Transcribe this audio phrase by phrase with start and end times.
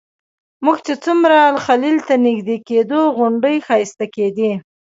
[0.63, 4.51] موږ چې څومره الخلیل ته نږدې کېدو غونډۍ ښایسته کېدې.